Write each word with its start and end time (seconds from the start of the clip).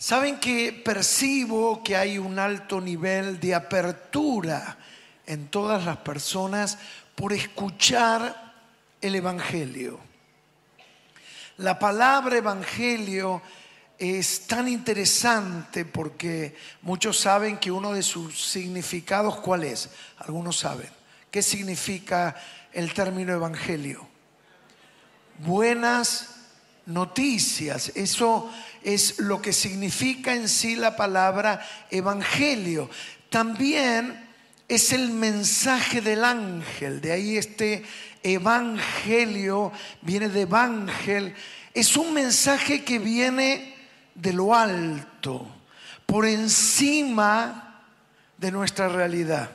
Saben 0.00 0.40
que 0.40 0.72
percibo 0.72 1.82
que 1.84 1.94
hay 1.94 2.16
un 2.16 2.38
alto 2.38 2.80
nivel 2.80 3.38
de 3.38 3.54
apertura 3.54 4.78
en 5.26 5.48
todas 5.48 5.84
las 5.84 5.98
personas 5.98 6.78
por 7.14 7.34
escuchar 7.34 8.54
el 8.98 9.14
Evangelio. 9.14 10.00
La 11.58 11.78
palabra 11.78 12.38
Evangelio 12.38 13.42
es 13.98 14.46
tan 14.46 14.68
interesante 14.68 15.84
porque 15.84 16.56
muchos 16.80 17.18
saben 17.18 17.58
que 17.58 17.70
uno 17.70 17.92
de 17.92 18.02
sus 18.02 18.42
significados, 18.42 19.36
¿cuál 19.40 19.64
es? 19.64 19.90
Algunos 20.16 20.56
saben. 20.56 20.88
¿Qué 21.30 21.42
significa 21.42 22.34
el 22.72 22.94
término 22.94 23.34
Evangelio? 23.34 24.08
Buenas 25.40 26.39
noticias. 26.92 27.92
Eso 27.94 28.50
es 28.82 29.18
lo 29.18 29.40
que 29.40 29.52
significa 29.52 30.34
en 30.34 30.48
sí 30.48 30.76
la 30.76 30.96
palabra 30.96 31.66
evangelio. 31.90 32.90
También 33.28 34.28
es 34.68 34.92
el 34.92 35.10
mensaje 35.10 36.00
del 36.00 36.24
ángel, 36.24 37.00
de 37.00 37.12
ahí 37.12 37.36
este 37.36 37.82
evangelio 38.22 39.72
viene 40.02 40.28
de 40.28 40.42
evangel, 40.42 41.34
es 41.74 41.96
un 41.96 42.12
mensaje 42.14 42.84
que 42.84 42.98
viene 42.98 43.74
de 44.14 44.32
lo 44.32 44.54
alto, 44.54 45.46
por 46.06 46.26
encima 46.26 47.84
de 48.36 48.50
nuestra 48.50 48.88
realidad. 48.88 49.50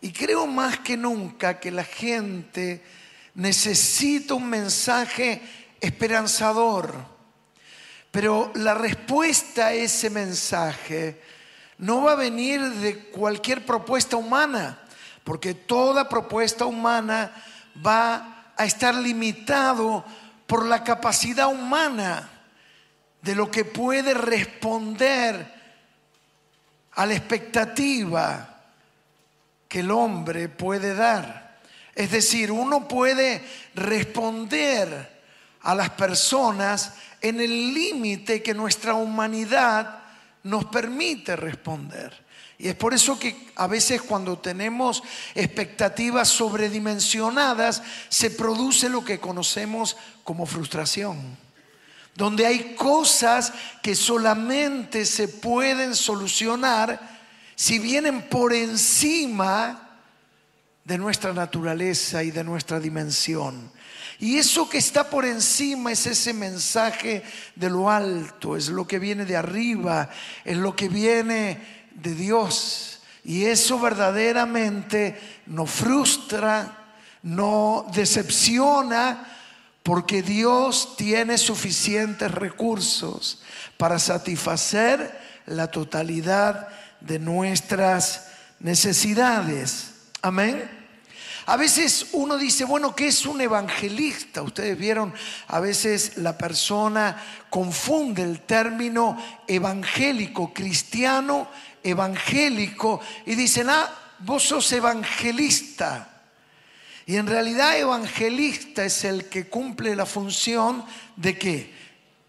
Y 0.00 0.12
creo 0.12 0.46
más 0.46 0.78
que 0.78 0.96
nunca 0.96 1.58
que 1.58 1.70
la 1.70 1.84
gente 1.84 2.82
necesita 3.34 4.34
un 4.34 4.48
mensaje 4.48 5.40
esperanzador 5.80 7.14
pero 8.14 8.52
la 8.54 8.74
respuesta 8.74 9.66
a 9.66 9.72
ese 9.72 10.08
mensaje 10.08 11.20
no 11.78 12.02
va 12.02 12.12
a 12.12 12.14
venir 12.14 12.62
de 12.62 13.06
cualquier 13.06 13.66
propuesta 13.66 14.16
humana, 14.16 14.78
porque 15.24 15.52
toda 15.54 16.08
propuesta 16.08 16.64
humana 16.64 17.32
va 17.84 18.52
a 18.56 18.64
estar 18.66 18.94
limitado 18.94 20.04
por 20.46 20.64
la 20.64 20.84
capacidad 20.84 21.48
humana 21.48 22.30
de 23.20 23.34
lo 23.34 23.50
que 23.50 23.64
puede 23.64 24.14
responder 24.14 25.52
a 26.92 27.06
la 27.06 27.14
expectativa 27.14 28.62
que 29.66 29.80
el 29.80 29.90
hombre 29.90 30.48
puede 30.48 30.94
dar. 30.94 31.58
Es 31.96 32.12
decir, 32.12 32.52
uno 32.52 32.86
puede 32.86 33.42
responder 33.74 35.13
a 35.64 35.74
las 35.74 35.90
personas 35.90 36.92
en 37.20 37.40
el 37.40 37.74
límite 37.74 38.42
que 38.42 38.54
nuestra 38.54 38.94
humanidad 38.94 39.98
nos 40.42 40.66
permite 40.66 41.34
responder. 41.36 42.24
Y 42.58 42.68
es 42.68 42.74
por 42.76 42.94
eso 42.94 43.18
que 43.18 43.48
a 43.56 43.66
veces 43.66 44.02
cuando 44.02 44.38
tenemos 44.38 45.02
expectativas 45.34 46.28
sobredimensionadas, 46.28 47.82
se 48.08 48.30
produce 48.30 48.88
lo 48.88 49.04
que 49.04 49.18
conocemos 49.18 49.96
como 50.22 50.46
frustración. 50.46 51.36
Donde 52.14 52.46
hay 52.46 52.74
cosas 52.74 53.52
que 53.82 53.96
solamente 53.96 55.04
se 55.04 55.26
pueden 55.28 55.96
solucionar 55.96 57.00
si 57.56 57.78
vienen 57.78 58.28
por 58.28 58.52
encima 58.52 59.83
de 60.84 60.98
nuestra 60.98 61.32
naturaleza 61.32 62.22
y 62.22 62.30
de 62.30 62.44
nuestra 62.44 62.78
dimensión. 62.78 63.72
Y 64.18 64.36
eso 64.36 64.68
que 64.68 64.78
está 64.78 65.10
por 65.10 65.24
encima 65.24 65.92
es 65.92 66.06
ese 66.06 66.32
mensaje 66.32 67.22
de 67.56 67.70
lo 67.70 67.90
alto, 67.90 68.56
es 68.56 68.68
lo 68.68 68.86
que 68.86 68.98
viene 68.98 69.24
de 69.24 69.36
arriba, 69.36 70.10
es 70.44 70.56
lo 70.56 70.76
que 70.76 70.88
viene 70.88 71.88
de 71.94 72.14
Dios. 72.14 73.00
Y 73.24 73.46
eso 73.46 73.80
verdaderamente 73.80 75.18
nos 75.46 75.70
frustra, 75.70 76.94
no 77.22 77.86
decepciona, 77.94 79.30
porque 79.82 80.22
Dios 80.22 80.96
tiene 80.96 81.36
suficientes 81.36 82.30
recursos 82.30 83.42
para 83.76 83.98
satisfacer 83.98 85.20
la 85.46 85.70
totalidad 85.70 86.68
de 87.00 87.18
nuestras 87.18 88.28
necesidades. 88.60 89.93
Amén. 90.24 90.70
A 91.44 91.58
veces 91.58 92.06
uno 92.12 92.38
dice, 92.38 92.64
bueno, 92.64 92.96
¿qué 92.96 93.08
es 93.08 93.26
un 93.26 93.42
evangelista? 93.42 94.40
Ustedes 94.40 94.78
vieron, 94.78 95.12
a 95.48 95.60
veces 95.60 96.16
la 96.16 96.38
persona 96.38 97.22
confunde 97.50 98.22
el 98.22 98.40
término 98.40 99.22
evangélico, 99.46 100.54
cristiano, 100.54 101.50
evangélico, 101.82 103.02
y 103.26 103.34
dicen, 103.34 103.68
ah, 103.68 103.86
vos 104.20 104.44
sos 104.44 104.72
evangelista. 104.72 106.08
Y 107.04 107.16
en 107.16 107.26
realidad 107.26 107.78
evangelista 107.78 108.82
es 108.82 109.04
el 109.04 109.28
que 109.28 109.50
cumple 109.50 109.94
la 109.94 110.06
función 110.06 110.86
de 111.16 111.36
qué? 111.36 111.74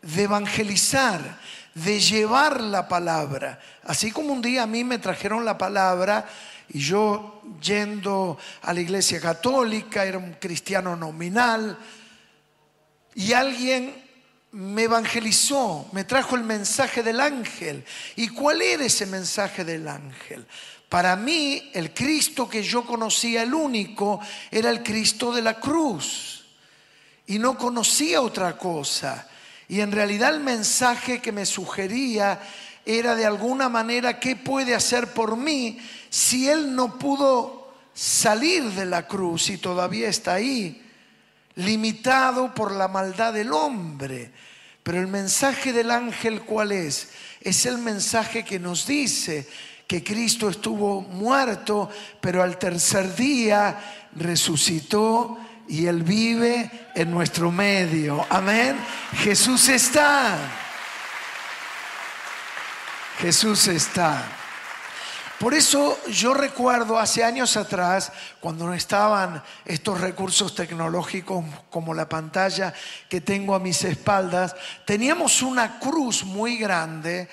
De 0.02 0.24
evangelizar, 0.24 1.40
de 1.74 2.02
llevar 2.02 2.60
la 2.60 2.90
palabra. 2.90 3.58
Así 3.86 4.12
como 4.12 4.34
un 4.34 4.42
día 4.42 4.64
a 4.64 4.68
mí 4.68 4.84
me 4.84 5.00
trajeron 5.00 5.46
la 5.46 5.58
palabra 5.58 6.28
y 6.70 6.80
yo 6.80 7.42
yendo 7.62 8.38
a 8.62 8.74
la 8.74 8.81
iglesia 8.81 9.20
católica, 9.20 10.06
era 10.06 10.18
un 10.18 10.34
cristiano 10.34 10.96
nominal, 10.96 11.78
y 13.16 13.34
alguien 13.34 13.94
me 14.52 14.84
evangelizó, 14.84 15.88
me 15.92 16.03
trajo 16.03 16.36
el 16.36 16.44
mensaje 16.44 17.03
del 17.03 17.20
ángel. 17.20 17.84
¿Y 18.16 18.30
cuál 18.30 18.62
era 18.62 18.86
ese 18.86 19.06
mensaje 19.06 19.66
del 19.66 19.88
ángel? 19.88 20.46
Para 20.90 21.16
mí, 21.16 21.72
el 21.74 21.94
Cristo 21.94 22.48
que 22.48 22.64
yo 22.64 22.86
conocía, 22.86 23.44
el 23.44 23.53
único, 23.53 24.20
era 24.52 24.70
el 24.70 24.82
Cristo 24.82 25.34
de 25.34 25.42
la 25.42 25.59
cruz. 25.59 26.46
Y 27.28 27.40
no 27.40 27.58
conocía 27.58 28.22
otra 28.22 28.58
cosa. 28.58 29.28
Y 29.68 29.82
en 29.82 29.92
realidad 29.92 30.34
el 30.34 30.42
mensaje 30.42 31.22
que 31.22 31.32
me 31.32 31.46
sugería 31.46 32.40
era 32.86 33.16
de 33.16 33.26
alguna 33.26 33.68
manera 33.68 34.20
qué 34.20 34.36
puede 34.36 34.76
hacer 34.76 35.12
por 35.14 35.36
mí 35.36 35.80
si 36.16 36.50
Él 36.50 36.74
no 36.74 36.98
pudo 36.98 37.74
salir 37.94 38.64
de 38.72 38.86
la 38.86 39.06
cruz 39.06 39.50
y 39.50 39.58
todavía 39.58 40.08
está 40.08 40.36
ahí, 40.36 40.81
limitado 41.56 42.56
por 42.56 42.72
la 42.72 42.88
maldad 42.88 43.34
del 43.34 43.52
hombre. 43.52 44.31
Pero 44.81 45.02
el 45.02 45.08
mensaje 45.08 45.74
del 45.74 45.92
ángel, 45.92 46.44
¿cuál 46.44 46.72
es? 46.72 47.09
Es 47.42 47.66
el 47.66 47.80
mensaje 47.80 48.46
que 48.46 48.59
nos 48.59 48.88
dice 48.88 49.46
que 49.88 50.06
Cristo 50.06 50.48
estuvo 50.48 51.02
muerto, 51.02 51.90
pero 52.22 52.42
al 52.42 52.58
tercer 52.58 53.14
día 53.14 54.08
resucitó 54.16 55.38
y 55.68 55.86
Él 55.86 56.02
vive 56.03 56.72
en 56.96 57.12
nuestro 57.12 57.52
medio. 57.52 58.26
Amén. 58.30 58.78
Jesús 59.18 59.68
está. 59.68 60.38
Jesús 63.20 63.68
está. 63.68 64.45
Por 65.40 65.53
eso 65.53 66.00
yo 66.07 66.34
recuerdo 66.34 66.97
hace 66.97 67.22
años 67.22 67.57
atrás, 67.57 68.12
cuando 68.40 68.66
no 68.66 68.73
estaban 68.73 69.44
estos 69.66 70.00
recursos 70.00 70.56
tecnológicos 70.56 71.44
como 71.69 71.94
la 71.94 72.07
pantalla 72.07 72.73
que 73.09 73.19
tengo 73.19 73.53
a 73.53 73.59
mis 73.59 73.84
espaldas, 73.84 74.56
teníamos 74.85 75.41
una 75.41 75.78
cruz 75.78 76.23
muy 76.23 76.56
grande. 76.57 77.28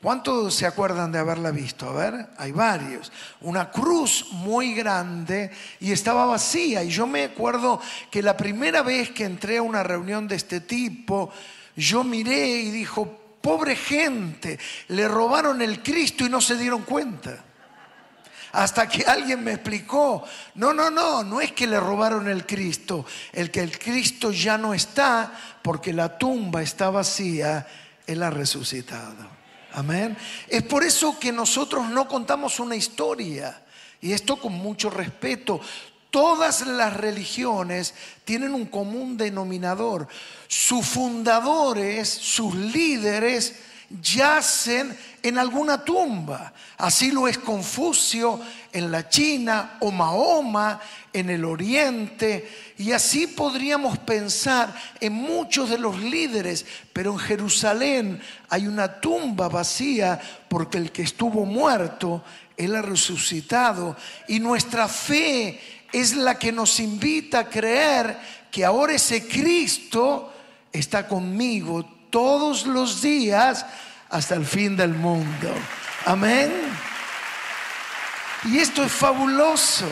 ¿Cuántos 0.00 0.54
se 0.54 0.66
acuerdan 0.66 1.10
de 1.10 1.18
haberla 1.18 1.50
visto? 1.50 1.88
A 1.88 1.92
ver, 1.92 2.28
hay 2.38 2.52
varios. 2.52 3.10
Una 3.40 3.72
cruz 3.72 4.26
muy 4.30 4.72
grande 4.74 5.50
y 5.80 5.90
estaba 5.90 6.26
vacía. 6.26 6.84
Y 6.84 6.90
yo 6.90 7.08
me 7.08 7.24
acuerdo 7.24 7.80
que 8.08 8.22
la 8.22 8.36
primera 8.36 8.82
vez 8.82 9.10
que 9.10 9.24
entré 9.24 9.58
a 9.58 9.62
una 9.62 9.82
reunión 9.82 10.28
de 10.28 10.36
este 10.36 10.60
tipo, 10.60 11.32
yo 11.74 12.04
miré 12.04 12.46
y 12.46 12.70
dijo, 12.70 13.18
pobre 13.40 13.74
gente, 13.74 14.60
le 14.86 15.08
robaron 15.08 15.60
el 15.60 15.82
Cristo 15.82 16.24
y 16.24 16.28
no 16.28 16.40
se 16.40 16.56
dieron 16.56 16.82
cuenta. 16.82 17.46
Hasta 18.52 18.88
que 18.88 19.04
alguien 19.04 19.44
me 19.44 19.52
explicó, 19.52 20.24
no, 20.54 20.72
no, 20.72 20.90
no, 20.90 21.22
no 21.22 21.40
es 21.40 21.52
que 21.52 21.66
le 21.66 21.78
robaron 21.78 22.28
el 22.28 22.46
Cristo, 22.46 23.04
el 23.32 23.50
que 23.50 23.60
el 23.60 23.78
Cristo 23.78 24.32
ya 24.32 24.56
no 24.56 24.72
está 24.72 25.32
porque 25.62 25.92
la 25.92 26.16
tumba 26.16 26.62
está 26.62 26.90
vacía, 26.90 27.66
Él 28.06 28.22
ha 28.22 28.30
resucitado. 28.30 29.28
Amén. 29.74 30.16
Es 30.48 30.62
por 30.62 30.82
eso 30.82 31.18
que 31.18 31.30
nosotros 31.30 31.88
no 31.90 32.08
contamos 32.08 32.58
una 32.58 32.74
historia, 32.74 33.62
y 34.00 34.12
esto 34.12 34.38
con 34.38 34.54
mucho 34.54 34.88
respeto. 34.88 35.60
Todas 36.10 36.66
las 36.66 36.96
religiones 36.96 37.94
tienen 38.24 38.54
un 38.54 38.66
común 38.66 39.18
denominador. 39.18 40.08
Sus 40.46 40.86
fundadores, 40.86 42.08
sus 42.08 42.54
líderes, 42.54 43.56
yacen 43.90 44.96
en 45.22 45.38
alguna 45.38 45.84
tumba. 45.84 46.52
Así 46.76 47.10
lo 47.10 47.26
es 47.26 47.38
Confucio 47.38 48.40
en 48.72 48.90
la 48.90 49.08
China 49.08 49.78
o 49.80 49.90
Mahoma 49.90 50.80
en 51.12 51.30
el 51.30 51.44
Oriente. 51.44 52.48
Y 52.76 52.92
así 52.92 53.26
podríamos 53.26 53.98
pensar 53.98 54.74
en 55.00 55.12
muchos 55.14 55.70
de 55.70 55.78
los 55.78 55.98
líderes, 55.98 56.66
pero 56.92 57.12
en 57.12 57.18
Jerusalén 57.18 58.20
hay 58.48 58.66
una 58.66 59.00
tumba 59.00 59.48
vacía 59.48 60.20
porque 60.48 60.78
el 60.78 60.92
que 60.92 61.02
estuvo 61.02 61.44
muerto, 61.44 62.22
Él 62.56 62.76
ha 62.76 62.82
resucitado. 62.82 63.96
Y 64.28 64.40
nuestra 64.40 64.86
fe 64.88 65.60
es 65.92 66.14
la 66.14 66.38
que 66.38 66.52
nos 66.52 66.78
invita 66.80 67.40
a 67.40 67.48
creer 67.48 68.18
que 68.50 68.64
ahora 68.64 68.94
ese 68.94 69.26
Cristo 69.26 70.32
está 70.72 71.08
conmigo 71.08 71.97
todos 72.10 72.66
los 72.66 73.02
días 73.02 73.64
hasta 74.10 74.34
el 74.34 74.46
fin 74.46 74.76
del 74.76 74.94
mundo. 74.94 75.52
Amén. 76.06 76.52
Y 78.44 78.58
esto 78.58 78.84
es 78.84 78.92
fabuloso. 78.92 79.86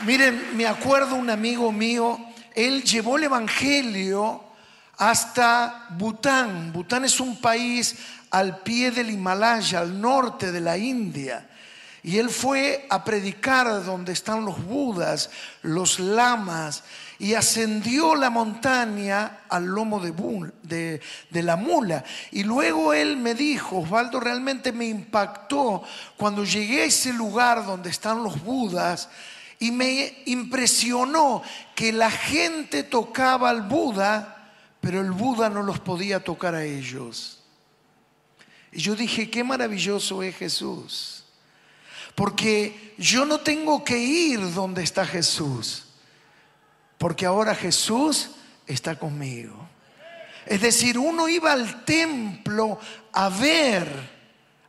Miren, 0.00 0.56
me 0.56 0.66
acuerdo 0.66 1.14
un 1.14 1.30
amigo 1.30 1.72
mío, 1.72 2.20
él 2.54 2.84
llevó 2.84 3.16
el 3.16 3.24
Evangelio 3.24 4.44
hasta 4.98 5.86
Bután. 5.90 6.72
Bután 6.72 7.04
es 7.04 7.18
un 7.18 7.40
país 7.40 7.96
al 8.30 8.58
pie 8.58 8.90
del 8.90 9.10
Himalaya, 9.10 9.80
al 9.80 9.98
norte 10.00 10.52
de 10.52 10.60
la 10.60 10.76
India. 10.76 11.48
Y 12.06 12.18
él 12.18 12.30
fue 12.30 12.86
a 12.88 13.02
predicar 13.02 13.84
donde 13.84 14.12
están 14.12 14.44
los 14.44 14.64
budas, 14.64 15.28
los 15.62 15.98
lamas, 15.98 16.84
y 17.18 17.34
ascendió 17.34 18.14
la 18.14 18.30
montaña 18.30 19.40
al 19.48 19.64
lomo 19.64 19.98
de, 19.98 21.00
de, 21.30 21.42
la 21.42 21.56
mula. 21.56 22.04
Y 22.30 22.44
luego 22.44 22.92
él 22.92 23.16
me 23.16 23.34
dijo, 23.34 23.78
Osvaldo, 23.78 24.20
realmente 24.20 24.70
me 24.70 24.86
impactó 24.86 25.82
cuando 26.16 26.44
llegué 26.44 26.82
a 26.82 26.84
ese 26.84 27.12
lugar 27.12 27.66
donde 27.66 27.90
están 27.90 28.22
los 28.22 28.40
budas 28.40 29.08
y 29.58 29.72
me 29.72 30.22
impresionó 30.26 31.42
que 31.74 31.92
la 31.92 32.12
gente 32.12 32.84
tocaba 32.84 33.50
al 33.50 33.62
Buda, 33.62 34.52
pero 34.80 35.00
el 35.00 35.10
Buda 35.10 35.50
no 35.50 35.64
los 35.64 35.80
podía 35.80 36.22
tocar 36.22 36.54
a 36.54 36.62
ellos. 36.62 37.42
Y 38.70 38.78
yo 38.78 38.94
dije, 38.94 39.28
qué 39.28 39.42
maravilloso 39.42 40.22
es 40.22 40.36
Jesús. 40.36 41.15
Porque 42.16 42.94
yo 42.98 43.24
no 43.24 43.38
tengo 43.38 43.84
que 43.84 43.96
ir 43.96 44.52
donde 44.52 44.82
está 44.82 45.06
Jesús 45.06 45.86
porque 46.98 47.26
ahora 47.26 47.54
Jesús 47.54 48.30
está 48.66 48.96
conmigo. 48.96 49.68
Es 50.46 50.60
decir, 50.60 50.98
uno 50.98 51.28
iba 51.28 51.52
al 51.52 51.84
templo 51.84 52.78
a 53.12 53.28
ver 53.28 54.16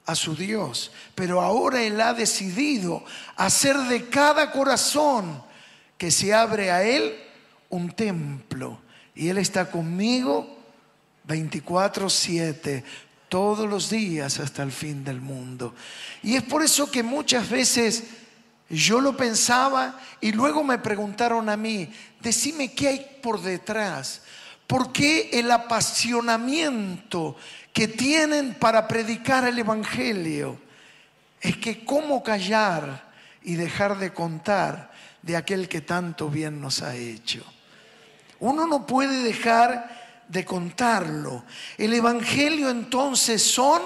a 0.05 0.15
su 0.15 0.35
Dios, 0.35 0.91
pero 1.13 1.41
ahora 1.41 1.81
Él 1.81 1.99
ha 2.01 2.13
decidido 2.13 3.03
hacer 3.35 3.77
de 3.77 4.09
cada 4.09 4.51
corazón 4.51 5.43
que 5.97 6.11
se 6.11 6.33
abre 6.33 6.71
a 6.71 6.83
Él 6.83 7.17
un 7.69 7.91
templo. 7.91 8.79
Y 9.13 9.29
Él 9.29 9.37
está 9.37 9.69
conmigo 9.69 10.57
24/7, 11.27 12.83
todos 13.29 13.69
los 13.69 13.89
días 13.89 14.39
hasta 14.39 14.63
el 14.63 14.71
fin 14.71 15.03
del 15.03 15.21
mundo. 15.21 15.75
Y 16.23 16.35
es 16.35 16.43
por 16.43 16.63
eso 16.63 16.89
que 16.89 17.03
muchas 17.03 17.49
veces 17.49 18.03
yo 18.69 18.99
lo 18.99 19.15
pensaba 19.15 19.99
y 20.19 20.31
luego 20.31 20.63
me 20.63 20.79
preguntaron 20.79 21.49
a 21.49 21.57
mí, 21.57 21.89
decime 22.19 22.73
qué 22.73 22.87
hay 22.87 23.19
por 23.21 23.41
detrás. 23.41 24.21
¿Por 24.67 24.91
qué 24.91 25.29
el 25.31 25.49
apasionamiento 25.49 27.37
que 27.71 27.87
tienen 27.87 28.53
para 28.55 28.85
predicar 28.87 29.47
el 29.47 29.57
Evangelio? 29.57 30.59
Es 31.39 31.55
que 31.57 31.85
cómo 31.85 32.21
callar 32.21 33.07
y 33.43 33.55
dejar 33.55 33.97
de 33.97 34.11
contar 34.13 34.91
de 35.21 35.37
aquel 35.37 35.69
que 35.69 35.79
tanto 35.79 36.29
bien 36.29 36.59
nos 36.59 36.81
ha 36.81 36.95
hecho. 36.95 37.45
Uno 38.39 38.67
no 38.67 38.85
puede 38.85 39.23
dejar 39.23 39.96
de 40.27 40.45
contarlo. 40.45 41.43
El 41.77 41.93
Evangelio 41.93 42.69
entonces 42.69 43.41
son 43.41 43.81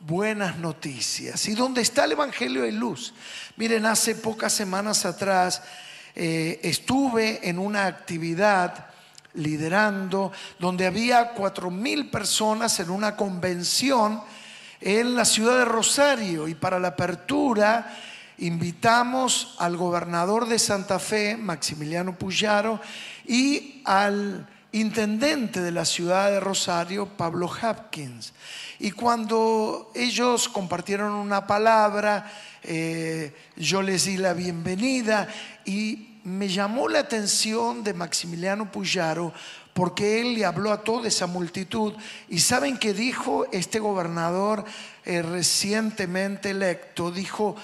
buenas 0.00 0.58
noticias. 0.58 1.46
¿Y 1.48 1.54
dónde 1.54 1.82
está 1.82 2.04
el 2.04 2.12
Evangelio 2.12 2.64
hay 2.64 2.72
luz? 2.72 3.12
Miren, 3.56 3.86
hace 3.86 4.14
pocas 4.14 4.52
semanas 4.52 5.04
atrás 5.04 5.62
eh, 6.14 6.60
estuve 6.62 7.48
en 7.48 7.58
una 7.58 7.86
actividad 7.86 8.86
liderando 9.34 10.32
donde 10.58 10.86
había 10.86 11.30
cuatro 11.30 11.70
mil 11.70 12.10
personas 12.10 12.80
en 12.80 12.90
una 12.90 13.14
convención 13.16 14.20
en 14.80 15.14
la 15.14 15.24
ciudad 15.24 15.58
de 15.58 15.64
Rosario 15.66 16.48
y 16.48 16.54
para 16.54 16.80
la 16.80 16.88
apertura 16.88 17.96
invitamos 18.38 19.54
al 19.58 19.76
gobernador 19.76 20.48
de 20.48 20.58
Santa 20.58 20.98
Fe, 20.98 21.36
Maximiliano 21.36 22.16
Puyaro, 22.16 22.80
y 23.26 23.82
al 23.84 24.48
intendente 24.72 25.60
de 25.60 25.72
la 25.72 25.84
ciudad 25.84 26.30
de 26.30 26.40
Rosario, 26.40 27.06
Pablo 27.06 27.46
Hopkins. 27.46 28.32
Y 28.78 28.92
cuando 28.92 29.90
ellos 29.94 30.48
compartieron 30.48 31.12
una 31.12 31.46
palabra, 31.46 32.30
eh, 32.62 33.34
yo 33.56 33.82
les 33.82 34.04
di 34.04 34.16
la 34.16 34.32
bienvenida 34.32 35.28
y 35.64 36.18
me 36.24 36.48
llamó 36.48 36.88
la 36.88 37.00
atención 37.00 37.82
de 37.82 37.94
Maximiliano 37.94 38.70
Puyaro 38.70 39.32
porque 39.72 40.20
él 40.20 40.34
le 40.34 40.44
habló 40.44 40.72
a 40.72 40.82
toda 40.82 41.08
esa 41.08 41.26
multitud 41.26 41.94
y 42.28 42.40
saben 42.40 42.76
que 42.76 42.92
dijo 42.92 43.46
este 43.52 43.78
gobernador 43.78 44.64
eh, 45.04 45.22
recientemente 45.22 46.50
electo, 46.50 47.10
dijo, 47.10 47.56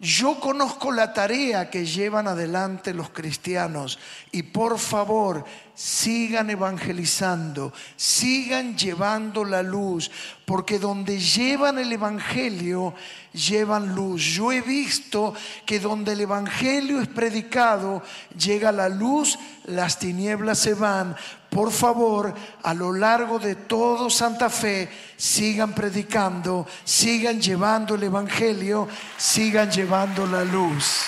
yo 0.00 0.38
conozco 0.38 0.92
la 0.92 1.12
tarea 1.12 1.70
que 1.70 1.84
llevan 1.84 2.28
adelante 2.28 2.94
los 2.94 3.10
cristianos 3.10 3.98
y 4.30 4.44
por 4.44 4.78
favor 4.78 5.44
sigan 5.74 6.50
evangelizando, 6.50 7.72
sigan 7.96 8.76
llevando 8.76 9.44
la 9.44 9.64
luz, 9.64 10.08
porque 10.44 10.78
donde 10.78 11.18
llevan 11.18 11.78
el 11.78 11.92
Evangelio, 11.92 12.94
llevan 13.32 13.94
luz. 13.94 14.22
Yo 14.22 14.52
he 14.52 14.60
visto 14.60 15.34
que 15.66 15.80
donde 15.80 16.12
el 16.12 16.20
Evangelio 16.20 17.00
es 17.00 17.08
predicado, 17.08 18.02
llega 18.36 18.70
la 18.70 18.88
luz, 18.88 19.36
las 19.64 19.98
tinieblas 19.98 20.58
se 20.60 20.74
van. 20.74 21.16
Por 21.50 21.72
favor, 21.72 22.34
a 22.62 22.74
lo 22.74 22.92
largo 22.92 23.38
de 23.38 23.54
todo 23.54 24.10
Santa 24.10 24.50
Fe, 24.50 24.88
sigan 25.16 25.72
predicando, 25.72 26.66
sigan 26.84 27.40
llevando 27.40 27.94
el 27.94 28.02
Evangelio, 28.02 28.86
sigan 29.16 29.70
llevando 29.70 30.26
la 30.26 30.44
luz. 30.44 31.04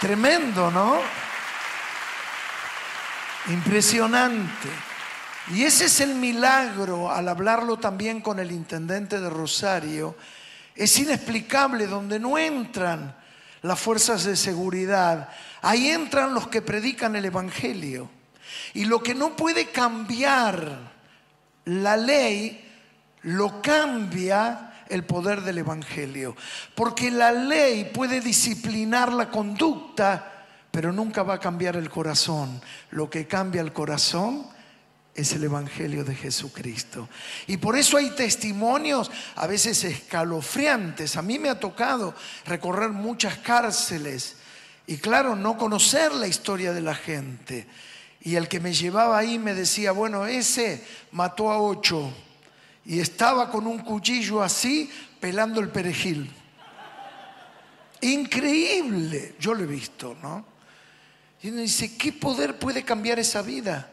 Tremendo, 0.00 0.70
¿no? 0.70 0.98
Impresionante. 3.48 4.68
Y 5.52 5.64
ese 5.64 5.86
es 5.86 6.00
el 6.00 6.14
milagro 6.14 7.10
al 7.10 7.28
hablarlo 7.28 7.76
también 7.76 8.22
con 8.22 8.38
el 8.38 8.50
intendente 8.50 9.20
de 9.20 9.28
Rosario. 9.28 10.16
Es 10.74 10.98
inexplicable 10.98 11.86
donde 11.86 12.18
no 12.18 12.38
entran 12.38 13.14
las 13.60 13.78
fuerzas 13.78 14.24
de 14.24 14.36
seguridad. 14.36 15.28
Ahí 15.60 15.88
entran 15.88 16.32
los 16.32 16.48
que 16.48 16.62
predican 16.62 17.14
el 17.14 17.26
Evangelio. 17.26 18.08
Y 18.74 18.84
lo 18.84 19.02
que 19.02 19.14
no 19.14 19.36
puede 19.36 19.70
cambiar 19.70 20.92
la 21.64 21.96
ley, 21.96 22.60
lo 23.22 23.62
cambia 23.62 24.72
el 24.88 25.04
poder 25.04 25.42
del 25.42 25.58
Evangelio. 25.58 26.36
Porque 26.74 27.10
la 27.10 27.32
ley 27.32 27.90
puede 27.92 28.20
disciplinar 28.20 29.12
la 29.12 29.30
conducta, 29.30 30.46
pero 30.70 30.92
nunca 30.92 31.22
va 31.22 31.34
a 31.34 31.40
cambiar 31.40 31.76
el 31.76 31.90
corazón. 31.90 32.60
Lo 32.90 33.08
que 33.08 33.26
cambia 33.26 33.60
el 33.60 33.72
corazón 33.72 34.46
es 35.14 35.32
el 35.32 35.44
Evangelio 35.44 36.04
de 36.04 36.14
Jesucristo. 36.14 37.08
Y 37.46 37.56
por 37.56 37.76
eso 37.76 37.96
hay 37.96 38.10
testimonios 38.10 39.10
a 39.36 39.46
veces 39.46 39.84
escalofriantes. 39.84 41.16
A 41.16 41.22
mí 41.22 41.38
me 41.38 41.48
ha 41.48 41.60
tocado 41.60 42.14
recorrer 42.46 42.90
muchas 42.90 43.38
cárceles 43.38 44.36
y 44.86 44.98
claro, 44.98 45.34
no 45.34 45.56
conocer 45.56 46.12
la 46.12 46.26
historia 46.26 46.72
de 46.72 46.80
la 46.82 46.94
gente. 46.94 47.66
Y 48.24 48.36
el 48.36 48.48
que 48.48 48.58
me 48.58 48.72
llevaba 48.72 49.18
ahí 49.18 49.38
me 49.38 49.54
decía, 49.54 49.92
bueno, 49.92 50.26
ese 50.26 50.82
mató 51.12 51.50
a 51.52 51.60
ocho 51.60 52.10
y 52.86 52.98
estaba 52.98 53.50
con 53.50 53.66
un 53.66 53.78
cuchillo 53.80 54.42
así 54.42 54.90
pelando 55.20 55.60
el 55.60 55.68
perejil. 55.68 56.30
Increíble, 58.00 59.36
yo 59.38 59.54
lo 59.54 59.64
he 59.64 59.66
visto, 59.66 60.16
¿no? 60.22 60.44
Y 61.42 61.48
uno 61.48 61.60
dice, 61.60 61.96
¿qué 61.96 62.12
poder 62.12 62.58
puede 62.58 62.82
cambiar 62.82 63.18
esa 63.18 63.42
vida? 63.42 63.90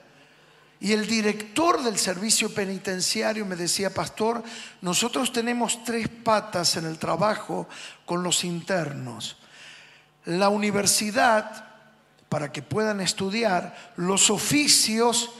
Y 0.79 0.93
el 0.93 1.05
director 1.07 1.83
del 1.83 1.97
servicio 1.97 2.53
penitenciario 2.53 3.45
me 3.45 3.55
decía, 3.55 3.93
pastor, 3.93 4.43
nosotros 4.81 5.31
tenemos 5.31 5.83
tres 5.83 6.07
patas 6.07 6.75
en 6.77 6.85
el 6.85 6.97
trabajo 6.97 7.67
con 8.05 8.23
los 8.23 8.43
internos. 8.43 9.37
La 10.25 10.49
universidad, 10.49 11.70
para 12.31 12.51
que 12.53 12.61
puedan 12.61 13.01
estudiar, 13.01 13.75
los 13.97 14.29
oficios 14.29 15.31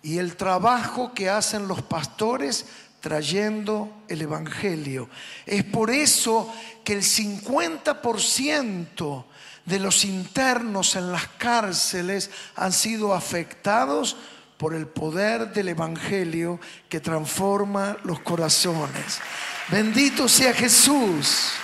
y 0.00 0.18
el 0.18 0.36
trabajo 0.36 1.12
que 1.12 1.28
hacen 1.28 1.66
los 1.66 1.82
pastores 1.82 2.66
trayendo 3.00 3.90
el 4.06 4.22
Evangelio. 4.22 5.10
Es 5.44 5.64
por 5.64 5.90
eso 5.90 6.48
que 6.84 6.92
el 6.92 7.02
50% 7.02 9.24
de 9.64 9.80
los 9.80 10.04
internos 10.04 10.94
en 10.94 11.10
las 11.10 11.26
cárceles 11.26 12.30
han 12.54 12.72
sido 12.72 13.12
afectados 13.12 14.16
por 14.56 14.72
el 14.72 14.86
poder 14.86 15.52
del 15.52 15.70
Evangelio 15.70 16.60
que 16.88 17.00
transforma 17.00 17.96
los 18.04 18.20
corazones. 18.20 19.18
Bendito 19.68 20.28
sea 20.28 20.54
Jesús. 20.54 21.54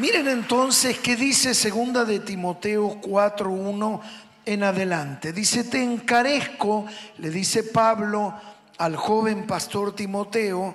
Miren 0.00 0.26
entonces 0.26 0.98
qué 0.98 1.14
dice 1.14 1.54
segunda 1.54 2.04
de 2.04 2.18
Timoteo 2.18 3.00
4:1 3.00 4.00
en 4.44 4.64
adelante. 4.64 5.32
Dice, 5.32 5.62
"Te 5.62 5.82
encarezco", 5.84 6.86
le 7.18 7.30
dice 7.30 7.62
Pablo 7.62 8.34
al 8.76 8.96
joven 8.96 9.46
pastor 9.46 9.94
Timoteo, 9.94 10.74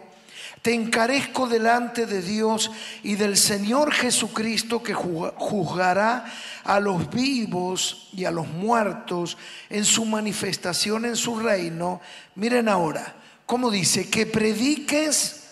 te 0.61 0.73
encarezco 0.73 1.47
delante 1.47 2.05
de 2.05 2.21
Dios 2.21 2.71
y 3.03 3.15
del 3.15 3.35
Señor 3.35 3.91
Jesucristo 3.91 4.81
que 4.81 4.93
juzgará 4.93 6.25
a 6.63 6.79
los 6.79 7.09
vivos 7.09 8.07
y 8.13 8.23
a 8.23 8.31
los 8.31 8.47
muertos 8.47 9.37
en 9.69 9.83
su 9.83 10.05
manifestación 10.05 11.03
en 11.03 11.17
su 11.17 11.39
reino. 11.39 11.99
Miren 12.35 12.69
ahora, 12.69 13.15
¿cómo 13.45 13.69
dice? 13.69 14.09
Que 14.09 14.25
prediques 14.25 15.43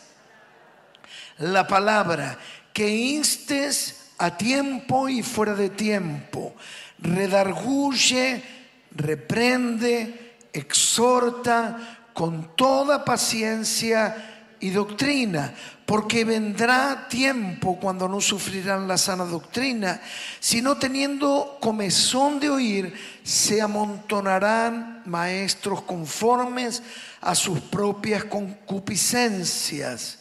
la 1.38 1.68
palabra, 1.68 2.38
que 2.78 2.88
instes 2.88 4.12
a 4.20 4.38
tiempo 4.38 5.10
y 5.10 5.24
fuera 5.24 5.56
de 5.56 5.72
tiempo, 5.72 6.54
redarguye, 7.00 8.44
reprende, 8.92 10.36
exhorta 10.54 12.12
con 12.14 12.56
toda 12.56 13.04
paciencia 13.04 14.54
y 14.60 14.70
doctrina, 14.70 15.56
porque 15.88 16.24
vendrá 16.24 17.08
tiempo 17.10 17.80
cuando 17.80 18.08
no 18.08 18.22
sufrirán 18.22 18.88
la 18.88 19.00
sana 19.00 19.26
doctrina, 19.26 20.00
sino 20.40 20.78
teniendo 20.78 21.58
comezón 21.60 22.40
de 22.40 22.52
oír, 22.52 22.94
se 23.24 23.60
amontonarán 23.60 25.02
maestros 25.06 25.82
conformes 25.82 26.84
a 27.22 27.34
sus 27.34 27.60
propias 27.60 28.24
concupiscencias 28.26 30.20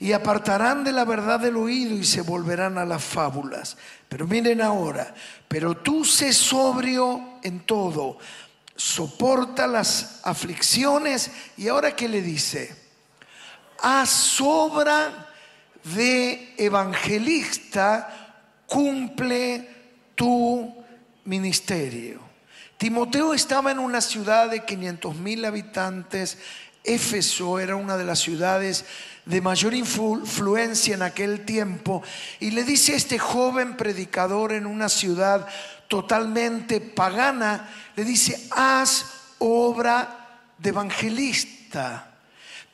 y 0.00 0.12
apartarán 0.12 0.82
de 0.82 0.92
la 0.92 1.04
verdad 1.04 1.38
del 1.38 1.56
oído 1.56 1.94
y 1.94 2.04
se 2.04 2.22
volverán 2.22 2.78
a 2.78 2.84
las 2.84 3.04
fábulas. 3.04 3.76
Pero 4.08 4.26
miren 4.26 4.60
ahora, 4.60 5.14
pero 5.46 5.76
tú 5.76 6.04
sé 6.04 6.32
sobrio 6.32 7.38
en 7.42 7.60
todo, 7.60 8.18
soporta 8.74 9.68
las 9.68 10.20
aflicciones 10.24 11.30
y 11.56 11.68
ahora 11.68 11.94
qué 11.94 12.08
le 12.08 12.22
dice? 12.22 12.80
a 13.82 14.06
sobra 14.06 15.28
de 15.84 16.54
evangelista 16.58 18.36
cumple 18.66 19.68
tu 20.14 20.74
ministerio. 21.24 22.20
Timoteo 22.76 23.34
estaba 23.34 23.70
en 23.70 23.78
una 23.78 24.00
ciudad 24.00 24.50
de 24.50 24.64
500 24.64 25.14
mil 25.16 25.44
habitantes. 25.44 26.38
Éfeso 26.84 27.58
era 27.58 27.76
una 27.76 27.96
de 27.96 28.04
las 28.04 28.18
ciudades 28.18 28.84
de 29.24 29.40
mayor 29.40 29.74
influencia 29.74 30.94
en 30.94 31.02
aquel 31.02 31.44
tiempo. 31.44 32.02
Y 32.40 32.50
le 32.50 32.64
dice 32.64 32.92
a 32.92 32.96
este 32.96 33.18
joven 33.18 33.76
predicador 33.76 34.52
en 34.52 34.66
una 34.66 34.88
ciudad 34.88 35.46
totalmente 35.88 36.80
pagana, 36.80 37.68
le 37.96 38.04
dice, 38.04 38.48
haz 38.50 39.06
obra 39.38 40.28
de 40.58 40.68
evangelista 40.70 42.10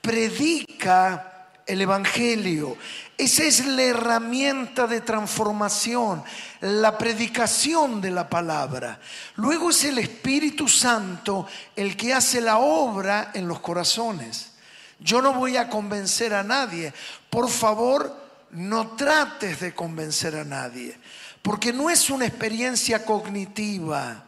predica 0.07 1.36
el 1.67 1.81
Evangelio. 1.81 2.77
Esa 3.19 3.45
es 3.45 3.67
la 3.67 3.83
herramienta 3.83 4.87
de 4.87 5.01
transformación, 5.01 6.23
la 6.61 6.97
predicación 6.97 8.01
de 8.01 8.11
la 8.11 8.29
palabra. 8.29 9.01
Luego 9.35 9.71
es 9.71 9.85
el 9.85 9.99
Espíritu 9.99 10.69
Santo 10.69 11.47
el 11.75 11.97
que 11.97 12.15
hace 12.15 12.41
la 12.41 12.59
obra 12.59 13.33
en 13.35 13.49
los 13.49 13.61
corazones. 13.61 14.53
Yo 15.01 15.21
no 15.21 15.35
voy 15.35 15.57
a 15.57 15.69
convencer 15.69 16.33
a 16.33 16.43
nadie. 16.43 16.93
Por 17.29 17.51
favor, 17.51 18.17
no 18.53 18.93
trates 18.93 19.61
de 19.61 19.75
convencer 19.75 20.37
a 20.37 20.45
nadie. 20.45 20.97
Porque 21.43 21.73
no 21.73 21.91
es 21.91 22.11
una 22.11 22.27
experiencia 22.27 23.05
cognitiva, 23.05 24.25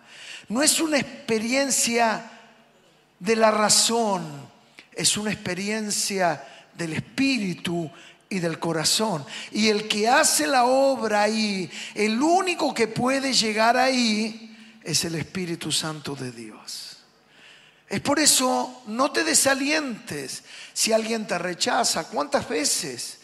no 0.48 0.62
es 0.62 0.80
una 0.80 0.98
experiencia 0.98 2.30
de 3.18 3.36
la 3.36 3.50
razón 3.50 4.48
es 4.98 5.16
una 5.16 5.30
experiencia 5.30 6.44
del 6.78 6.94
espíritu 6.94 7.90
y 8.30 8.38
del 8.38 8.58
corazón. 8.58 9.26
Y 9.52 9.68
el 9.68 9.88
que 9.88 10.08
hace 10.08 10.46
la 10.46 10.64
obra 10.64 11.22
ahí, 11.22 11.68
el 11.94 12.22
único 12.22 12.72
que 12.72 12.86
puede 12.88 13.32
llegar 13.32 13.76
ahí, 13.76 14.56
es 14.82 15.04
el 15.04 15.16
Espíritu 15.16 15.70
Santo 15.70 16.14
de 16.14 16.32
Dios. 16.32 16.96
Es 17.88 18.00
por 18.00 18.18
eso, 18.18 18.82
no 18.86 19.10
te 19.10 19.24
desalientes 19.24 20.44
si 20.72 20.92
alguien 20.92 21.26
te 21.26 21.36
rechaza. 21.38 22.08
¿Cuántas 22.08 22.48
veces? 22.48 23.18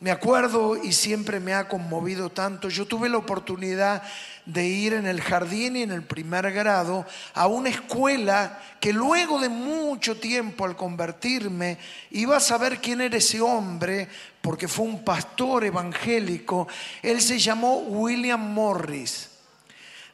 Me 0.00 0.10
acuerdo 0.10 0.76
y 0.82 0.92
siempre 0.92 1.40
me 1.40 1.54
ha 1.54 1.68
conmovido 1.68 2.30
tanto. 2.30 2.68
Yo 2.68 2.86
tuve 2.86 3.08
la 3.08 3.16
oportunidad 3.16 4.02
de 4.46 4.66
ir 4.66 4.92
en 4.92 5.06
el 5.06 5.20
jardín 5.20 5.76
y 5.76 5.82
en 5.82 5.90
el 5.90 6.02
primer 6.02 6.52
grado 6.52 7.06
a 7.34 7.46
una 7.46 7.70
escuela 7.70 8.60
que 8.80 8.92
luego 8.92 9.38
de 9.38 9.48
mucho 9.48 10.18
tiempo 10.18 10.64
al 10.64 10.76
convertirme 10.76 11.78
iba 12.10 12.36
a 12.36 12.40
saber 12.40 12.80
quién 12.80 13.00
era 13.00 13.16
ese 13.16 13.40
hombre 13.40 14.08
porque 14.40 14.68
fue 14.68 14.84
un 14.84 15.02
pastor 15.04 15.64
evangélico. 15.64 16.68
Él 17.02 17.20
se 17.22 17.38
llamó 17.38 17.78
William 17.78 18.52
Morris. 18.52 19.30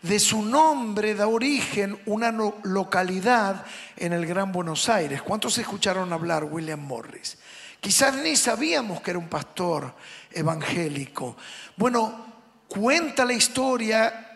De 0.02 0.18
su 0.18 0.42
nombre 0.42 1.14
da 1.14 1.26
origen 1.26 1.98
una 2.06 2.32
localidad 2.62 3.66
en 3.96 4.14
el 4.14 4.24
Gran 4.24 4.50
Buenos 4.50 4.88
Aires. 4.88 5.20
¿Cuántos 5.20 5.58
escucharon 5.58 6.12
hablar 6.12 6.44
William 6.44 6.80
Morris? 6.80 7.36
Quizás 7.80 8.14
ni 8.14 8.36
sabíamos 8.36 9.00
que 9.02 9.10
era 9.10 9.18
un 9.18 9.28
pastor 9.28 9.94
evangélico. 10.32 11.36
Bueno, 11.76 12.29
cuenta 12.70 13.24
la 13.24 13.32
historia 13.32 14.26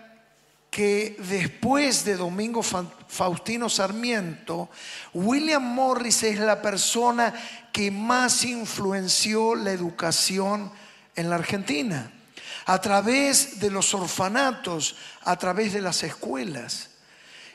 que 0.69 1.17
después 1.21 2.05
de 2.05 2.17
Domingo 2.17 2.61
Faustino 2.63 3.69
Sarmiento, 3.69 4.69
William 5.15 5.63
Morris 5.63 6.25
es 6.25 6.41
la 6.41 6.61
persona 6.61 7.33
que 7.73 7.93
más 7.93 8.45
influenció 8.45 9.55
la 9.55 9.71
educación 9.71 10.73
en 11.15 11.31
la 11.31 11.37
Argentina, 11.37 12.11
a 12.67 12.81
través 12.81 13.61
de 13.61 13.71
los 13.71 13.95
orfanatos, 13.95 14.97
a 15.23 15.37
través 15.37 15.73
de 15.73 15.81
las 15.81 16.03
escuelas. 16.03 16.91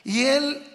Y 0.02 0.24
él 0.24 0.66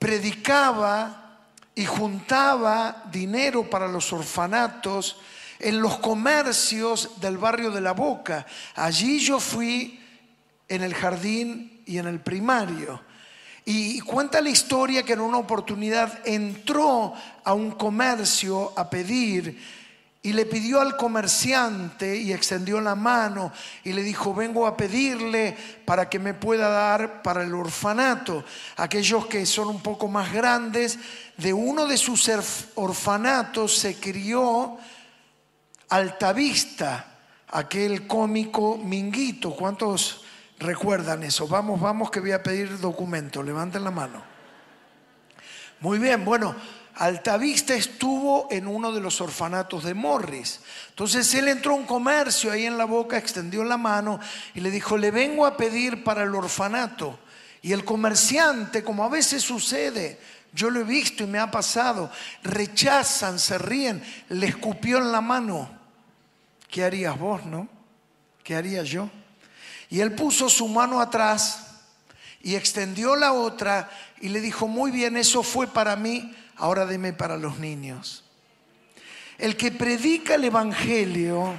predicaba 0.00 1.44
y 1.76 1.86
juntaba 1.86 3.04
dinero 3.12 3.70
para 3.70 3.86
los 3.86 4.12
orfanatos 4.12 5.18
en 5.58 5.80
los 5.80 5.98
comercios 5.98 7.20
del 7.20 7.38
barrio 7.38 7.70
de 7.70 7.80
La 7.80 7.92
Boca. 7.92 8.46
Allí 8.74 9.18
yo 9.18 9.40
fui 9.40 10.00
en 10.68 10.82
el 10.82 10.94
jardín 10.94 11.82
y 11.86 11.98
en 11.98 12.06
el 12.06 12.20
primario. 12.20 13.00
Y 13.64 14.00
cuenta 14.00 14.40
la 14.40 14.50
historia 14.50 15.02
que 15.02 15.12
en 15.12 15.20
una 15.20 15.38
oportunidad 15.38 16.26
entró 16.26 17.12
a 17.44 17.52
un 17.52 17.72
comercio 17.72 18.72
a 18.76 18.88
pedir 18.88 19.58
y 20.22 20.32
le 20.32 20.46
pidió 20.46 20.80
al 20.80 20.96
comerciante 20.96 22.16
y 22.16 22.32
extendió 22.32 22.80
la 22.80 22.94
mano 22.94 23.52
y 23.84 23.92
le 23.92 24.02
dijo, 24.02 24.34
vengo 24.34 24.66
a 24.66 24.76
pedirle 24.76 25.56
para 25.84 26.08
que 26.08 26.18
me 26.18 26.34
pueda 26.34 26.68
dar 26.68 27.22
para 27.22 27.44
el 27.44 27.54
orfanato. 27.54 28.44
Aquellos 28.76 29.26
que 29.26 29.46
son 29.46 29.68
un 29.68 29.80
poco 29.80 30.08
más 30.08 30.32
grandes, 30.32 30.98
de 31.36 31.52
uno 31.52 31.86
de 31.86 31.96
sus 31.96 32.30
orfanatos 32.74 33.78
se 33.78 33.96
crió 33.96 34.78
Altavista, 35.90 37.06
aquel 37.48 38.06
cómico 38.06 38.76
Minguito. 38.76 39.54
¿Cuántos 39.54 40.22
recuerdan 40.58 41.22
eso? 41.22 41.48
Vamos, 41.48 41.80
vamos, 41.80 42.10
que 42.10 42.20
voy 42.20 42.32
a 42.32 42.42
pedir 42.42 42.78
documento. 42.78 43.42
Levanten 43.42 43.84
la 43.84 43.90
mano. 43.90 44.22
Muy 45.80 45.98
bien, 45.98 46.24
bueno, 46.24 46.56
Altavista 46.96 47.74
estuvo 47.74 48.48
en 48.50 48.66
uno 48.66 48.90
de 48.90 49.00
los 49.00 49.20
orfanatos 49.20 49.84
de 49.84 49.94
Morris. 49.94 50.60
Entonces 50.90 51.32
él 51.34 51.46
entró 51.46 51.72
a 51.72 51.76
un 51.76 51.86
comercio 51.86 52.50
ahí 52.50 52.66
en 52.66 52.76
la 52.76 52.84
boca, 52.84 53.16
extendió 53.16 53.62
la 53.62 53.76
mano 53.76 54.18
y 54.54 54.60
le 54.60 54.70
dijo, 54.70 54.96
le 54.98 55.12
vengo 55.12 55.46
a 55.46 55.56
pedir 55.56 56.02
para 56.02 56.24
el 56.24 56.34
orfanato. 56.34 57.20
Y 57.62 57.72
el 57.72 57.84
comerciante, 57.84 58.82
como 58.82 59.04
a 59.04 59.08
veces 59.08 59.42
sucede, 59.42 60.18
yo 60.52 60.70
lo 60.70 60.80
he 60.80 60.84
visto 60.84 61.22
y 61.22 61.28
me 61.28 61.38
ha 61.38 61.50
pasado, 61.50 62.10
rechazan, 62.42 63.38
se 63.38 63.58
ríen, 63.58 64.02
le 64.30 64.46
escupió 64.46 64.98
en 64.98 65.12
la 65.12 65.20
mano. 65.20 65.77
¿Qué 66.68 66.84
harías 66.84 67.18
vos, 67.18 67.44
no? 67.44 67.68
¿Qué 68.44 68.54
haría 68.54 68.82
yo? 68.82 69.10
Y 69.90 70.00
él 70.00 70.14
puso 70.14 70.48
su 70.48 70.68
mano 70.68 71.00
atrás 71.00 71.64
Y 72.40 72.54
extendió 72.54 73.16
la 73.16 73.32
otra 73.32 73.90
y 74.20 74.28
le 74.28 74.40
dijo, 74.40 74.68
muy 74.68 74.90
bien, 74.90 75.16
eso 75.16 75.42
fue 75.42 75.66
para 75.66 75.96
mí, 75.96 76.34
ahora 76.56 76.86
deme 76.86 77.12
para 77.12 77.36
los 77.36 77.58
niños. 77.58 78.24
El 79.38 79.56
que 79.56 79.72
predica 79.72 80.36
el 80.36 80.44
Evangelio 80.44 81.58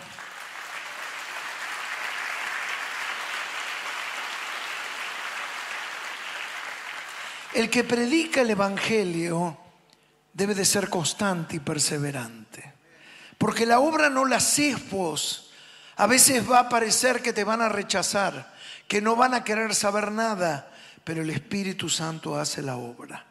El 7.53 7.69
que 7.69 7.83
predica 7.83 8.39
el 8.39 8.51
Evangelio 8.51 9.57
debe 10.31 10.55
de 10.55 10.63
ser 10.63 10.89
constante 10.89 11.57
y 11.57 11.59
perseverante. 11.59 12.78
Porque 13.39 13.65
la 13.65 13.79
obra 13.79 14.11
no 14.11 14.25
la 14.25 14.35
haces 14.35 14.89
vos. 14.91 15.49
A 15.95 16.05
veces 16.05 16.49
va 16.49 16.59
a 16.59 16.69
parecer 16.69 17.23
que 17.23 17.33
te 17.33 17.43
van 17.43 17.61
a 17.61 17.69
rechazar, 17.69 18.53
que 18.87 19.01
no 19.01 19.15
van 19.15 19.33
a 19.33 19.43
querer 19.43 19.73
saber 19.73 20.11
nada, 20.11 20.71
pero 21.03 21.23
el 21.23 21.29
Espíritu 21.31 21.89
Santo 21.89 22.37
hace 22.37 22.61
la 22.61 22.75
obra. 22.75 23.25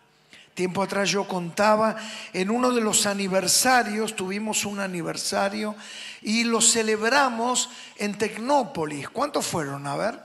Tiempo 0.54 0.82
atrás 0.82 1.10
yo 1.10 1.28
contaba, 1.28 1.94
en 2.32 2.50
uno 2.50 2.72
de 2.72 2.80
los 2.80 3.06
aniversarios, 3.06 4.16
tuvimos 4.16 4.64
un 4.64 4.80
aniversario 4.80 5.76
y 6.20 6.42
lo 6.42 6.60
celebramos 6.60 7.70
en 7.96 8.18
Tecnópolis. 8.18 9.08
¿Cuántos 9.10 9.46
fueron? 9.46 9.86
A 9.86 9.94
ver, 9.94 10.18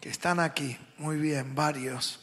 que 0.00 0.08
están 0.08 0.40
aquí. 0.40 0.78
Muy 0.96 1.16
bien, 1.16 1.54
varios. 1.54 2.21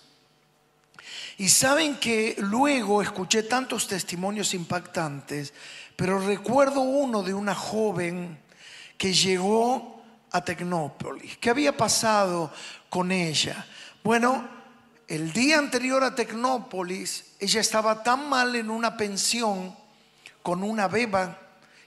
Y 1.39 1.47
saben 1.47 1.95
que 1.95 2.35
luego 2.39 3.01
escuché 3.01 3.43
tantos 3.43 3.87
testimonios 3.87 4.53
impactantes, 4.53 5.53
pero 5.95 6.19
recuerdo 6.19 6.81
uno 6.81 7.23
de 7.23 7.33
una 7.33 7.55
joven 7.55 8.37
que 8.97 9.13
llegó 9.13 10.03
a 10.31 10.43
Tecnópolis. 10.43 11.37
¿Qué 11.37 11.49
había 11.49 11.77
pasado 11.77 12.51
con 12.89 13.13
ella? 13.13 13.65
Bueno, 14.03 14.49
el 15.07 15.31
día 15.31 15.59
anterior 15.59 16.03
a 16.03 16.13
Tecnópolis, 16.13 17.27
ella 17.39 17.61
estaba 17.61 18.03
tan 18.03 18.27
mal 18.27 18.57
en 18.57 18.69
una 18.69 18.97
pensión 18.97 19.73
con 20.43 20.61
una 20.61 20.89
beba 20.89 21.39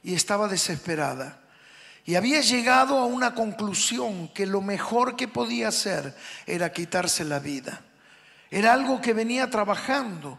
y 0.03 0.15
estaba 0.15 0.49
desesperada. 0.49 1.41
Y 2.07 2.15
había 2.15 2.41
llegado 2.41 2.97
a 2.97 3.05
una 3.05 3.35
conclusión 3.35 4.29
que 4.29 4.47
lo 4.47 4.63
mejor 4.63 5.15
que 5.15 5.29
podía 5.29 5.69
hacer 5.69 6.17
era 6.47 6.73
quitarse 6.73 7.23
la 7.23 7.39
vida. 7.39 7.83
Era 8.53 8.75
algo 8.75 9.01
que 9.01 9.15
venía 9.15 9.49
trabajando. 9.49 10.39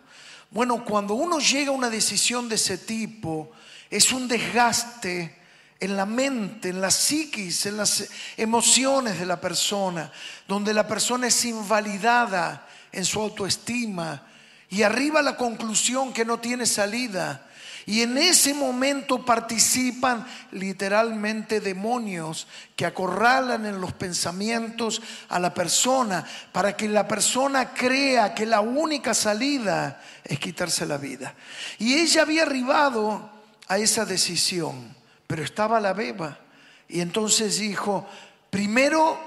Bueno, 0.51 0.86
cuando 0.86 1.15
uno 1.15 1.39
llega 1.39 1.72
a 1.72 1.74
una 1.74 1.89
decisión 1.89 2.48
de 2.48 2.55
ese 2.55 2.77
tipo, 2.77 3.51
es 3.89 4.12
un 4.12 4.27
desgaste 4.27 5.36
en 5.79 5.98
la 5.98 6.05
mente, 6.05 6.70
en 6.70 6.79
la 6.79 6.91
psiquis, 6.91 7.65
en 7.65 7.75
las 7.75 8.08
emociones 8.38 9.17
de 9.17 9.25
la 9.25 9.41
persona, 9.41 10.12
donde 10.48 10.75
la 10.75 10.88
persona 10.88 11.25
es 11.25 11.43
invalidada 11.43 12.67
en 12.91 13.03
su 13.03 13.20
autoestima 13.20 14.27
y 14.70 14.84
arriba 14.84 15.24
la 15.24 15.36
conclusión 15.36 16.13
que 16.13 16.24
no 16.24 16.39
tiene 16.39 16.67
salida. 16.67 17.48
Y 17.85 18.01
en 18.01 18.17
ese 18.17 18.53
momento 18.53 19.25
participan 19.25 20.25
literalmente 20.51 21.59
demonios 21.59 22.47
que 22.75 22.85
acorralan 22.85 23.65
en 23.65 23.81
los 23.81 23.93
pensamientos 23.93 25.01
a 25.29 25.39
la 25.39 25.53
persona 25.53 26.25
para 26.51 26.77
que 26.77 26.87
la 26.87 27.07
persona 27.07 27.73
crea 27.73 28.33
que 28.33 28.45
la 28.45 28.61
única 28.61 29.13
salida 29.13 30.01
es 30.23 30.39
quitarse 30.39 30.85
la 30.85 30.97
vida. 30.97 31.35
Y 31.77 31.95
ella 31.95 32.21
había 32.21 32.43
arribado 32.43 33.29
a 33.67 33.77
esa 33.77 34.05
decisión, 34.05 34.95
pero 35.27 35.43
estaba 35.43 35.79
la 35.79 35.93
beba. 35.93 36.39
Y 36.87 37.01
entonces 37.01 37.59
dijo, 37.59 38.07
primero 38.49 39.19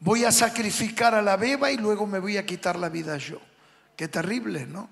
voy 0.00 0.24
a 0.24 0.32
sacrificar 0.32 1.14
a 1.14 1.22
la 1.22 1.36
beba 1.36 1.70
y 1.70 1.76
luego 1.76 2.06
me 2.06 2.18
voy 2.18 2.36
a 2.36 2.44
quitar 2.44 2.78
la 2.78 2.88
vida 2.88 3.16
yo. 3.16 3.40
Qué 3.96 4.08
terrible, 4.08 4.66
¿no? 4.66 4.88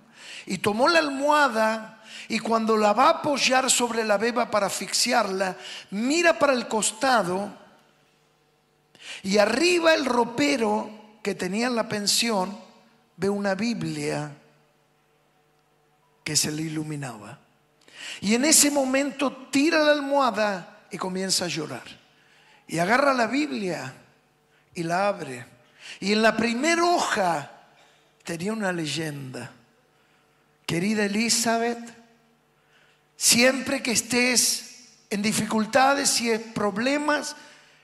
Y 0.47 0.58
tomó 0.58 0.88
la 0.88 0.99
almohada 0.99 2.02
y 2.28 2.38
cuando 2.38 2.76
la 2.76 2.92
va 2.92 3.06
a 3.06 3.11
apoyar 3.11 3.70
sobre 3.70 4.04
la 4.04 4.18
beba 4.18 4.50
para 4.50 4.66
asfixiarla, 4.66 5.56
mira 5.90 6.38
para 6.38 6.52
el 6.52 6.68
costado 6.68 7.52
y 9.23 9.38
arriba 9.38 9.94
el 9.94 10.04
ropero 10.04 10.90
que 11.23 11.35
tenía 11.35 11.66
en 11.66 11.76
la 11.76 11.88
pensión 11.88 12.58
ve 13.16 13.28
una 13.28 13.54
Biblia 13.54 14.30
que 16.23 16.37
se 16.37 16.52
le 16.52 16.62
iluminaba. 16.62 17.38
Y 18.20 18.35
en 18.35 18.44
ese 18.44 18.71
momento 18.71 19.49
tira 19.50 19.82
la 19.82 19.93
almohada 19.93 20.86
y 20.91 20.99
comienza 20.99 21.47
a 21.47 21.49
llorar. 21.49 21.84
Y 22.67 22.78
agarra 22.78 23.12
la 23.12 23.26
Biblia 23.26 23.95
y 24.75 24.82
la 24.82 25.08
abre. 25.08 25.47
Y 26.00 26.12
en 26.12 26.23
la 26.23 26.36
primera 26.36 26.84
hoja 26.84 27.50
tenía 28.25 28.52
una 28.52 28.73
leyenda. 28.73 29.50
Querida 30.69 31.07
Elizabeth, 31.07 31.99
Siempre 33.19 33.83
que 33.83 33.91
estés 33.91 34.91
en 35.11 35.23
dificultades 35.23 36.21
y 36.21 36.31
en 36.31 36.52
problemas, 36.52 37.35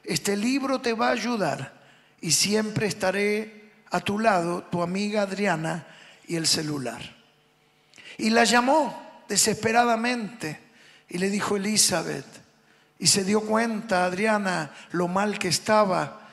este 0.04 0.36
libro 0.36 0.80
te 0.80 0.92
va 0.92 1.08
a 1.08 1.12
ayudar 1.12 1.72
y 2.20 2.30
siempre 2.30 2.86
estaré 2.86 3.72
a 3.90 3.98
tu 3.98 4.20
lado, 4.20 4.62
tu 4.62 4.80
amiga 4.80 5.22
Adriana 5.22 5.88
y 6.28 6.36
el 6.36 6.46
celular. 6.46 7.02
Y 8.16 8.30
la 8.30 8.44
llamó 8.44 9.24
desesperadamente 9.28 10.60
y 11.08 11.18
le 11.18 11.30
dijo 11.30 11.56
Elizabeth, 11.56 12.26
y 13.00 13.08
se 13.08 13.24
dio 13.24 13.40
cuenta 13.40 14.04
Adriana 14.04 14.72
lo 14.92 15.08
mal 15.08 15.40
que 15.40 15.48
estaba 15.48 16.28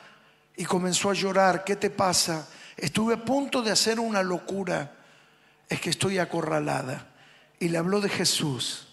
y 0.55 0.65
comenzó 0.65 1.09
a 1.09 1.15
llorar, 1.15 1.63
¿qué 1.63 1.75
te 1.75 1.89
pasa? 1.89 2.47
Estuve 2.77 3.15
a 3.15 3.25
punto 3.25 3.63
de 3.63 3.71
hacer 3.71 3.99
una 3.99 4.21
locura, 4.21 4.91
es 5.71 5.81
que 5.81 5.89
estoy 5.89 6.19
acorralada. 6.19 7.07
Y 7.59 7.69
le 7.69 7.77
habló 7.77 8.01
de 8.01 8.09
Jesús 8.09 8.87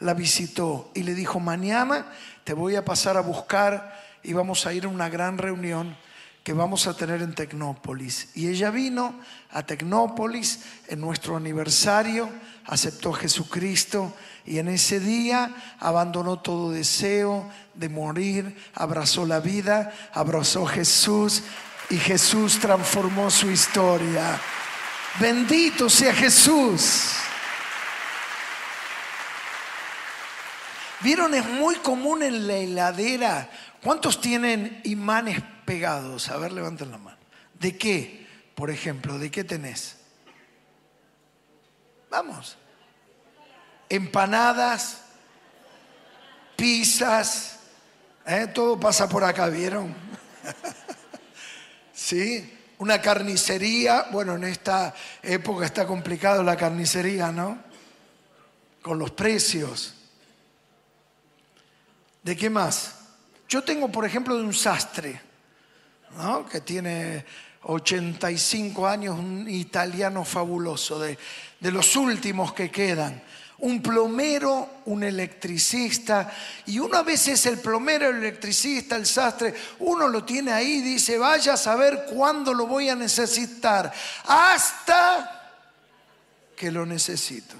la 0.00 0.14
visitó 0.14 0.90
y 0.94 1.02
le 1.02 1.14
dijo, 1.14 1.38
mañana 1.40 2.06
te 2.44 2.54
voy 2.54 2.74
a 2.74 2.84
pasar 2.84 3.16
a 3.16 3.20
buscar 3.20 3.94
y 4.22 4.32
vamos 4.32 4.66
a 4.66 4.72
ir 4.72 4.86
a 4.86 4.88
una 4.88 5.08
gran 5.08 5.38
reunión 5.38 5.96
que 6.42 6.54
vamos 6.54 6.86
a 6.86 6.96
tener 6.96 7.20
en 7.20 7.34
Tecnópolis. 7.34 8.30
Y 8.34 8.48
ella 8.48 8.70
vino 8.70 9.14
a 9.50 9.62
Tecnópolis 9.62 10.64
en 10.88 11.00
nuestro 11.00 11.36
aniversario, 11.36 12.30
aceptó 12.64 13.14
a 13.14 13.18
Jesucristo 13.18 14.14
y 14.46 14.58
en 14.58 14.68
ese 14.68 15.00
día 15.00 15.54
abandonó 15.78 16.38
todo 16.38 16.72
deseo 16.72 17.46
de 17.74 17.90
morir, 17.90 18.56
abrazó 18.74 19.26
la 19.26 19.40
vida, 19.40 19.92
abrazó 20.14 20.66
a 20.66 20.70
Jesús 20.70 21.42
y 21.90 21.98
Jesús 21.98 22.58
transformó 22.58 23.30
su 23.30 23.50
historia. 23.50 24.40
Bendito 25.18 25.90
sea 25.90 26.14
Jesús. 26.14 27.12
Vieron, 31.00 31.34
es 31.34 31.44
muy 31.46 31.76
común 31.76 32.22
en 32.22 32.46
la 32.46 32.54
heladera. 32.54 33.50
¿Cuántos 33.82 34.20
tienen 34.20 34.80
imanes 34.84 35.42
pegados? 35.64 36.28
A 36.28 36.36
ver, 36.36 36.52
levanten 36.52 36.90
la 36.90 36.98
mano. 36.98 37.18
¿De 37.58 37.76
qué? 37.76 38.26
Por 38.54 38.70
ejemplo, 38.70 39.18
¿de 39.18 39.30
qué 39.30 39.42
tenés? 39.42 39.96
Vamos. 42.10 42.56
Empanadas, 43.88 45.02
pizzas, 46.56 47.60
¿eh? 48.26 48.46
todo 48.52 48.78
pasa 48.78 49.08
por 49.08 49.24
acá, 49.24 49.48
¿vieron? 49.48 49.94
¿Sí? 51.92 52.59
Una 52.80 52.98
carnicería, 52.98 54.06
bueno, 54.10 54.36
en 54.36 54.44
esta 54.44 54.94
época 55.22 55.66
está 55.66 55.86
complicado 55.86 56.42
la 56.42 56.56
carnicería, 56.56 57.30
¿no? 57.30 57.58
Con 58.80 58.98
los 58.98 59.10
precios. 59.10 59.92
¿De 62.22 62.34
qué 62.34 62.48
más? 62.48 62.94
Yo 63.46 63.62
tengo, 63.62 63.92
por 63.92 64.06
ejemplo, 64.06 64.34
de 64.34 64.44
un 64.44 64.54
sastre, 64.54 65.20
que 66.50 66.62
tiene 66.62 67.26
85 67.64 68.86
años, 68.86 69.18
un 69.18 69.46
italiano 69.46 70.24
fabuloso, 70.24 70.98
de, 70.98 71.18
de 71.60 71.70
los 71.70 71.94
últimos 71.96 72.54
que 72.54 72.70
quedan. 72.70 73.22
Un 73.60 73.82
plomero, 73.82 74.80
un 74.86 75.02
electricista, 75.02 76.32
y 76.66 76.78
uno 76.78 76.96
a 76.96 77.02
veces 77.02 77.44
el 77.46 77.58
plomero, 77.58 78.08
el 78.08 78.16
electricista, 78.16 78.96
el 78.96 79.06
sastre, 79.06 79.54
uno 79.80 80.08
lo 80.08 80.24
tiene 80.24 80.52
ahí 80.52 80.78
y 80.78 80.82
dice, 80.82 81.18
vaya 81.18 81.54
a 81.54 81.56
saber 81.56 82.06
cuándo 82.12 82.54
lo 82.54 82.66
voy 82.66 82.88
a 82.88 82.96
necesitar, 82.96 83.92
hasta 84.24 85.58
que 86.56 86.70
lo 86.70 86.86
necesito. 86.86 87.56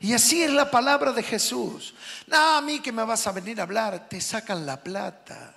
Y 0.00 0.14
así 0.14 0.42
es 0.42 0.50
la 0.50 0.70
palabra 0.70 1.12
de 1.12 1.22
Jesús. 1.22 1.94
No, 2.26 2.56
a 2.56 2.60
mí 2.62 2.80
que 2.80 2.90
me 2.90 3.04
vas 3.04 3.26
a 3.26 3.32
venir 3.32 3.60
a 3.60 3.64
hablar, 3.64 4.08
te 4.08 4.20
sacan 4.20 4.64
la 4.64 4.82
plata. 4.82 5.54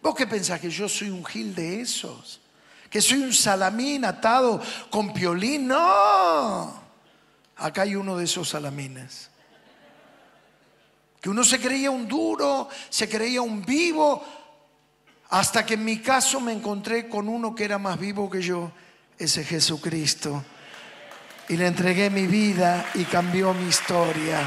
¿Vos 0.00 0.14
qué 0.14 0.26
pensás 0.26 0.60
que 0.60 0.70
yo 0.70 0.88
soy 0.88 1.10
un 1.10 1.24
gil 1.24 1.54
de 1.54 1.80
esos? 1.80 2.40
¿Que 2.88 3.00
soy 3.00 3.22
un 3.22 3.32
salamín 3.32 4.04
atado 4.04 4.62
con 4.88 5.12
piolín? 5.12 5.66
No. 5.66 6.83
Acá 7.56 7.82
hay 7.82 7.94
uno 7.94 8.16
de 8.16 8.24
esos 8.24 8.48
salamines. 8.48 9.30
Que 11.20 11.30
uno 11.30 11.44
se 11.44 11.60
creía 11.60 11.90
un 11.90 12.06
duro, 12.06 12.68
se 12.90 13.08
creía 13.08 13.40
un 13.42 13.64
vivo, 13.64 14.24
Hasta 15.30 15.64
que 15.66 15.74
en 15.74 15.84
mi 15.84 15.98
caso 15.98 16.38
me 16.38 16.52
encontré 16.52 17.08
con 17.08 17.28
uno 17.28 17.54
que 17.54 17.64
era 17.64 17.78
más 17.78 17.98
vivo 17.98 18.30
que 18.30 18.40
yo, 18.40 18.70
ese 19.18 19.42
Jesucristo. 19.42 20.44
Y 21.48 21.56
le 21.56 21.66
entregué 21.66 22.08
mi 22.10 22.26
vida 22.26 22.86
y 22.94 23.04
cambió 23.04 23.52
mi 23.52 23.68
historia. 23.68 24.40